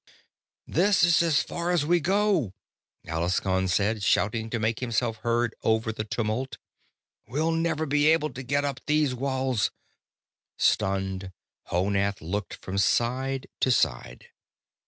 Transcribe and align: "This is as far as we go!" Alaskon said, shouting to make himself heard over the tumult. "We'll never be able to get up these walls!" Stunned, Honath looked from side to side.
"This 0.65 1.03
is 1.03 1.21
as 1.21 1.43
far 1.43 1.69
as 1.69 1.85
we 1.85 1.99
go!" 1.99 2.55
Alaskon 3.07 3.67
said, 3.67 4.01
shouting 4.01 4.49
to 4.49 4.57
make 4.57 4.79
himself 4.79 5.17
heard 5.17 5.53
over 5.61 5.91
the 5.91 6.03
tumult. 6.03 6.57
"We'll 7.27 7.51
never 7.51 7.85
be 7.85 8.07
able 8.07 8.31
to 8.31 8.41
get 8.41 8.65
up 8.65 8.79
these 8.87 9.13
walls!" 9.13 9.69
Stunned, 10.57 11.31
Honath 11.67 12.19
looked 12.19 12.55
from 12.55 12.79
side 12.79 13.45
to 13.59 13.69
side. 13.69 14.29